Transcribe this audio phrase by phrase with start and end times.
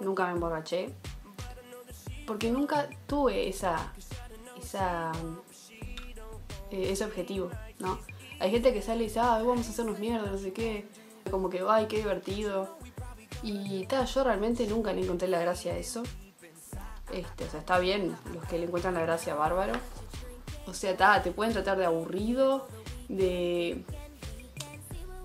[0.00, 0.90] Nunca me emborraché.
[2.24, 3.92] Porque nunca tuve esa.
[4.62, 5.10] esa.
[6.70, 7.98] ese objetivo, ¿no?
[8.38, 10.86] Hay gente que sale y dice, ah, hoy vamos a hacernos mierda, no sé qué.
[11.30, 12.76] Como que, ay, qué divertido.
[13.42, 16.04] Y tal, yo realmente nunca le encontré la gracia a eso.
[17.12, 19.74] Este, o sea, está bien los que le encuentran la gracia bárbaro.
[20.66, 22.66] O sea, te pueden tratar de aburrido,
[23.08, 23.84] de.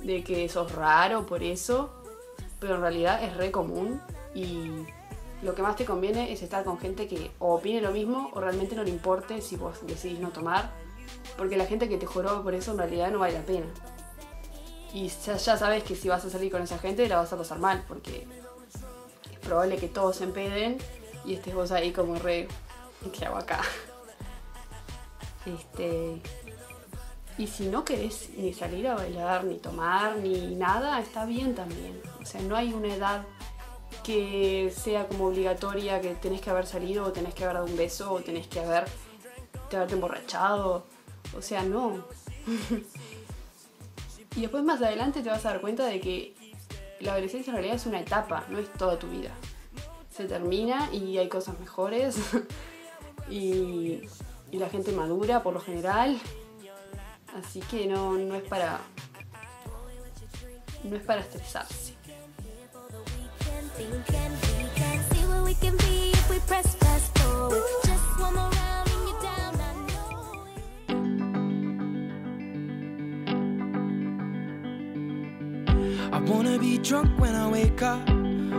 [0.02, 1.94] de que sos raro por eso.
[2.60, 4.02] Pero en realidad es re común
[4.34, 4.72] y
[5.44, 8.42] lo que más te conviene es estar con gente que o opine lo mismo o
[8.42, 10.72] realmente no le importe si vos decidís no tomar.
[11.38, 13.68] Porque la gente que te joroba por eso en realidad no vale la pena.
[14.92, 17.38] Y ya, ya sabes que si vas a salir con esa gente la vas a
[17.38, 18.26] pasar mal porque
[19.32, 20.78] es probable que todos se empeden
[21.28, 22.48] y estés vos ahí como re...
[23.14, 23.62] ¿Qué hago acá?
[25.46, 26.22] Este...
[27.38, 32.02] Y si no querés ni salir a bailar, ni tomar, ni nada, está bien también.
[32.20, 33.24] O sea, no hay una edad
[34.04, 37.78] que sea como obligatoria que tenés que haber salido o tenés que haber dado un
[37.78, 38.86] beso o tenés que haber
[39.70, 40.86] te haberte emborrachado.
[41.38, 42.04] O sea, no.
[44.36, 46.34] y después más adelante te vas a dar cuenta de que
[47.02, 49.32] la adolescencia en realidad es una etapa, no es toda tu vida
[50.18, 52.18] se termina y hay cosas mejores
[53.30, 54.02] y,
[54.52, 56.20] la gente madura por lo general.
[57.36, 58.80] Así que no, no es para.
[60.84, 61.94] No es para estresarse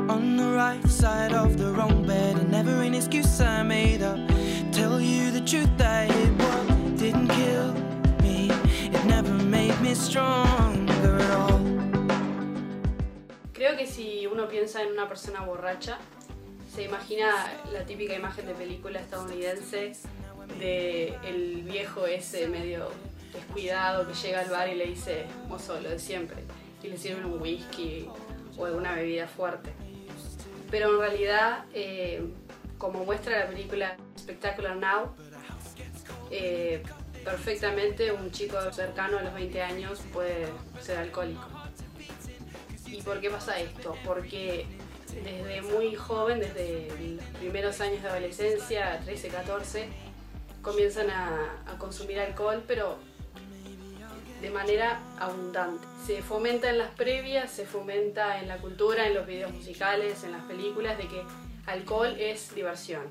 [0.09, 4.19] on the right side of the wrong bed, and never an excuse I made up.
[4.73, 7.73] Tell you the truth, that it what didn't kill
[8.23, 8.51] me.
[8.91, 11.61] It never made me stronger at all.
[13.53, 15.99] Creo que si uno piensa en una persona borracha,
[16.75, 17.31] se imagina
[17.73, 19.93] la típica imagen de película estadounidense
[20.59, 22.91] de el viejo ese medio
[23.33, 26.39] descuidado que llega al bar y le dice, mozo, lo de siempre,
[26.83, 28.09] y le sirven un whisky
[28.57, 29.71] o alguna bebida fuerte.
[30.71, 32.23] Pero en realidad, eh,
[32.77, 35.15] como muestra la película Spectacular Now,
[36.31, 36.83] eh,
[37.25, 40.47] perfectamente un chico cercano a los 20 años puede
[40.81, 41.47] ser alcohólico.
[42.87, 43.97] ¿Y por qué pasa esto?
[44.05, 44.67] Porque
[45.25, 49.89] desde muy joven, desde los primeros años de adolescencia, 13, 14,
[50.63, 52.99] comienzan a, a consumir alcohol, pero
[54.41, 55.87] de manera abundante.
[56.07, 60.33] Se fomenta en las previas, se fomenta en la cultura, en los videos musicales, en
[60.33, 61.23] las películas, de que
[61.67, 63.03] alcohol es diversión.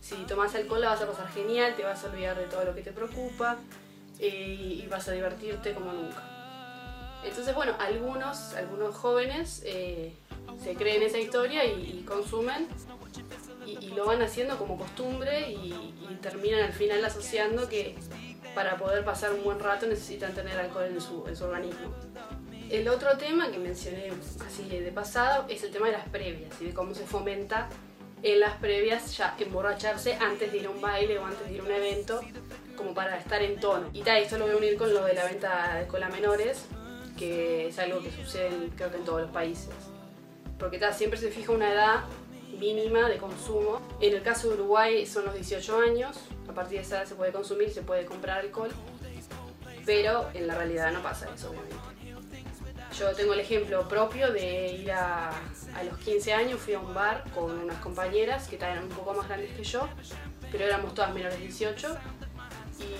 [0.00, 2.74] Si tomas alcohol la vas a pasar genial, te vas a olvidar de todo lo
[2.74, 3.58] que te preocupa
[4.18, 6.22] eh, y vas a divertirte como nunca.
[7.24, 10.14] Entonces, bueno, algunos, algunos jóvenes eh,
[10.62, 12.66] se creen esa historia y, consumen
[13.66, 17.94] y, lo van haciendo como costumbre y terminan al final asociando que
[18.54, 21.94] para poder pasar un buen rato necesitan tener alcohol en su, organismo.
[22.68, 24.12] El otro tema que mencioné
[24.46, 27.68] así de pasado es el tema de las previas y de cómo se fomenta
[28.22, 31.60] en las previas ya emborracharse antes de ir a un baile o antes de ir
[31.60, 32.20] a un evento
[32.76, 33.88] como para estar en tono.
[33.92, 36.66] Y tal, esto lo voy a unir con lo de la venta de alcohol menores,
[37.18, 39.70] que es algo que sucede creo que en todos los países.
[40.58, 42.04] Porque tal, siempre se fija una edad
[42.60, 43.80] mínima de consumo.
[44.00, 46.16] En el caso de Uruguay son los 18 años,
[46.48, 48.70] a partir de esa edad se puede consumir, se puede comprar alcohol,
[49.86, 51.76] pero en la realidad no pasa eso, obviamente.
[52.98, 56.92] Yo tengo el ejemplo propio de ir a, a los 15 años, fui a un
[56.92, 59.88] bar con unas compañeras que eran un poco más grandes que yo,
[60.52, 61.96] pero éramos todas menores de 18,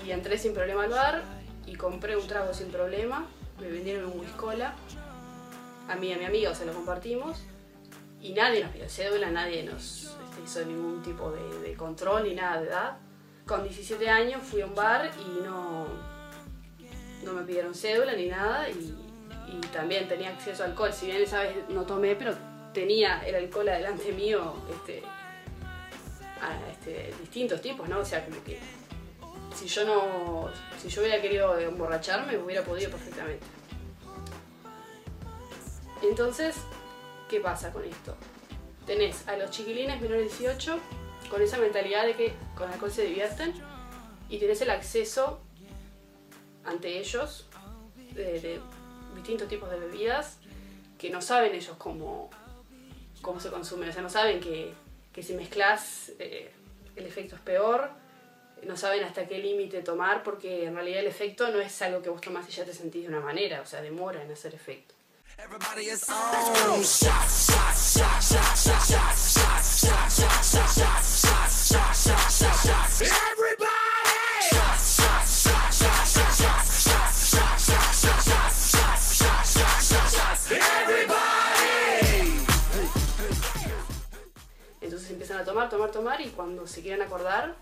[0.05, 1.23] y entré sin problema al bar
[1.67, 3.27] y compré un trago sin problema,
[3.59, 4.73] me vendieron un whiskola,
[5.89, 7.43] a mí a mi amiga se lo compartimos,
[8.21, 12.61] y nadie nos pidió cédula, nadie nos este, hizo ningún tipo de, control ni nada
[12.61, 12.97] de edad.
[13.45, 15.87] Con 17 años fui a un bar y no,
[17.23, 18.97] no me pidieron cédula ni nada y,
[19.73, 20.93] también tenía acceso a alcohol.
[20.93, 22.33] Si bien esa vez no tomé, pero
[22.73, 25.03] tenía el alcohol adelante mío este,
[26.41, 27.99] a, este, distintos tipos, ¿no?
[27.99, 28.59] O sea, que
[29.53, 30.49] si yo no,
[30.81, 33.45] si yo hubiera querido emborracharme, hubiera podido perfectamente.
[36.01, 36.55] Entonces,
[37.31, 38.15] ¿qué pasa con esto?
[38.85, 40.79] Tenés a los chiquilines menores de 18
[41.29, 43.53] con esa mentalidad de que con alcohol se divierten
[44.29, 45.39] y tenés el acceso
[46.65, 47.47] ante ellos
[48.13, 48.59] de, de
[49.15, 50.39] distintos tipos de bebidas
[50.97, 52.29] que no saben ellos cómo,
[53.21, 54.73] cómo se consumen, o sea, no saben que,
[55.13, 56.51] que si mezclas eh,
[56.97, 57.91] el efecto es peor,
[58.63, 62.09] no saben hasta qué límite tomar porque en realidad el efecto no es algo que
[62.09, 64.95] vos tomás y ya te sentís de una manera, o sea, demora en hacer efecto.
[84.79, 87.55] Entonces empiezan a tomar, tomar, tomar y cuando se quieren acordar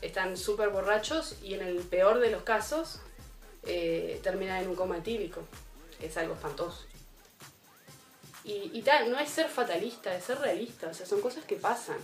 [0.00, 3.00] están súper borrachos y en el peor de los casos
[3.64, 5.42] eh, terminan en un coma etílico,
[6.00, 6.89] es algo espantoso.
[8.44, 11.56] Y, y tal, no es ser fatalista, es ser realista, o sea, son cosas que
[11.56, 11.98] pasan.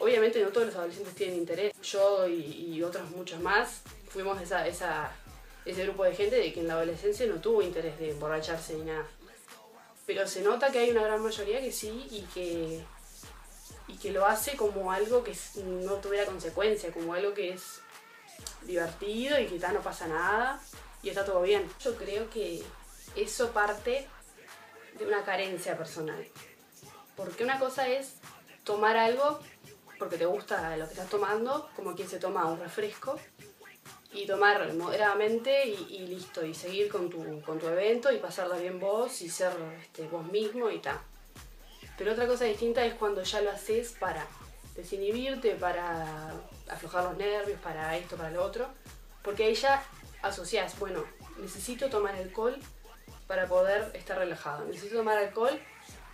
[0.00, 1.72] Obviamente no todos los adolescentes tienen interés.
[1.82, 5.10] Yo y, y otros muchos más fuimos esa, esa,
[5.64, 8.84] ese grupo de gente de que en la adolescencia no tuvo interés de emborracharse ni
[8.84, 9.06] nada.
[10.06, 12.82] Pero se nota que hay una gran mayoría que sí y que,
[13.88, 17.80] y que lo hace como algo que no tuviera consecuencia, como algo que es
[18.62, 20.60] divertido y tal no pasa nada
[21.02, 21.68] y está todo bien.
[21.80, 22.62] Yo creo que
[23.16, 24.06] eso parte
[24.98, 26.26] de una carencia personal.
[27.16, 28.16] Porque una cosa es
[28.64, 29.40] tomar algo
[29.98, 33.18] porque te gusta lo que estás tomando, como quien se toma un refresco,
[34.12, 38.80] y tomar moderadamente y, listo, y seguir con tu, con tu evento y pasarla bien
[38.80, 40.98] vos y ser este, vos mismo y tal.
[41.98, 44.26] Pero otra cosa distinta es cuando ya lo haces para
[44.74, 46.32] desinhibirte, para
[46.68, 48.68] aflojar los nervios, para esto, para lo otro,
[49.22, 49.84] porque ahí ya
[50.22, 51.04] asociás, bueno,
[51.38, 52.56] necesito tomar alcohol
[53.28, 55.60] para poder estar relajado, necesito tomar alcohol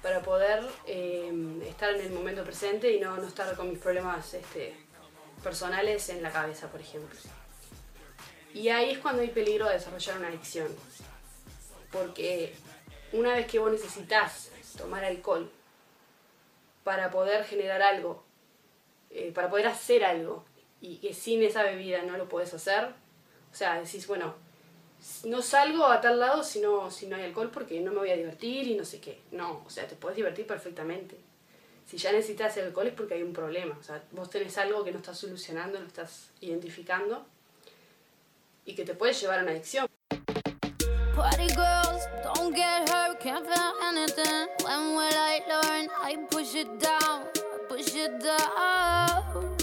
[0.02, 1.32] para poder eh,
[1.66, 4.76] estar en el momento presente y no, no estar con mis problemas este,
[5.42, 7.18] personales en la cabeza, por ejemplo.
[8.52, 10.68] Y ahí es cuando hay peligro de desarrollar una adicción.
[11.90, 12.54] Porque
[13.12, 15.50] una vez que vos necesitas tomar alcohol
[16.82, 18.24] para poder generar algo,
[19.10, 20.44] eh, para poder hacer algo,
[20.80, 22.92] y que sin esa bebida no lo podés hacer,
[23.50, 24.34] o sea, decís, bueno,
[25.24, 28.10] no salgo a tal lado si no, si no hay alcohol porque no me voy
[28.10, 29.20] a divertir y no sé qué.
[29.32, 31.16] No, o sea, te puedes divertir perfectamente.
[31.86, 33.76] Si ya necesitas el alcohol es porque hay un problema.
[33.78, 37.26] O sea, vos tenés algo que no estás solucionando, no estás identificando
[38.64, 39.86] y que te puede llevar a una adicción.
[41.14, 43.46] Party girls, don't get hurt, can't
[43.82, 44.48] anything.
[44.64, 45.88] When will I learn?
[46.02, 47.28] I push it down,
[47.68, 49.53] push it down.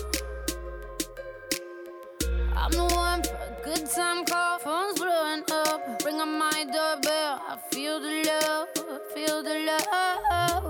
[3.73, 6.03] Good time call, phone's blowing up.
[6.05, 8.67] Ring on my doorbell, I feel the love,
[9.13, 10.63] feel the love.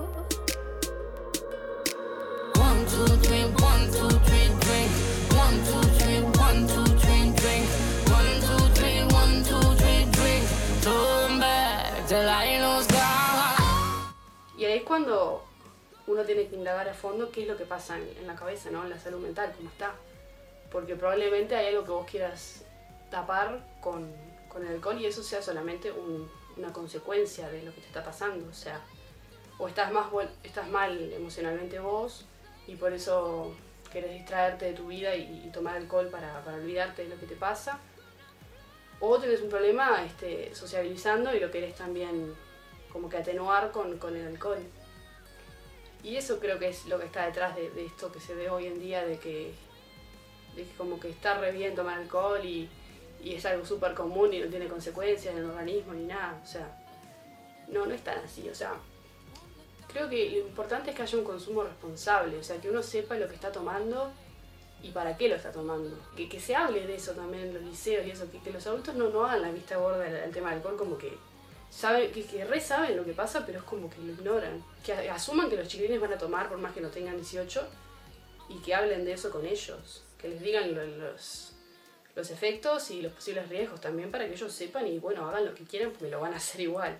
[2.66, 4.90] One, two, three, one, two, three, drink.
[5.42, 7.66] One, two, three, one, two, three, drink.
[8.18, 10.44] One, two, three, one, two, three, drink.
[10.82, 14.12] Turn back till I lose God.
[14.58, 15.42] Y ahí es cuando
[16.06, 18.70] uno tiene que indagar a fondo qué es lo que pasa en, en la cabeza,
[18.70, 18.84] ¿no?
[18.84, 19.92] En la salud mental, cómo está.
[20.70, 22.64] Porque probablemente hay algo que vos quieras
[23.12, 24.12] tapar con,
[24.48, 28.02] con el alcohol y eso sea solamente un- una consecuencia de lo que te está
[28.02, 28.48] pasando.
[28.50, 28.80] O sea,
[29.58, 30.06] o estás, más,
[30.42, 32.26] estás mal emocionalmente vos
[32.66, 33.54] y por eso
[33.92, 37.36] querés distraerte de tu vida y, tomar alcohol para, para olvidarte de lo que te
[37.36, 37.78] pasa.
[39.00, 42.34] O tenés un problema este, sociabilizando y lo querés también
[42.92, 44.62] como que atenuar con, con el alcohol.
[46.02, 48.50] Y eso creo que es lo que está detrás de, de esto que se ve
[48.50, 49.54] hoy en día, de que,
[50.56, 52.68] de que como que está re bien tomar alcohol y,
[53.22, 56.40] y es algo súper común y no tiene consecuencias en el organismo ni nada.
[56.42, 56.78] O sea,
[57.68, 58.48] no, no es tan así.
[58.48, 58.74] O sea,
[59.92, 63.14] creo que lo importante es que haya un consumo responsable, o sea, que uno sepa
[63.16, 64.10] lo que está tomando
[64.82, 65.96] y para qué lo está tomando.
[66.16, 68.94] Que, que se hable de eso también en los liceos y eso, que, los adultos
[68.94, 71.16] no, no hagan la vista gorda al, tema del alcohol como que
[71.70, 74.64] saben, que, que re saben lo que pasa, pero es como que lo ignoran.
[74.84, 77.62] Que asuman que los chiquilines van a tomar por más que no tengan 18
[78.48, 80.04] y que hablen de eso con ellos.
[80.18, 81.52] Que les digan lo- los,
[82.14, 85.54] los efectos y los posibles riesgos también para que ellos sepan y bueno, hagan lo
[85.54, 86.98] que quieran me lo van a hacer igual.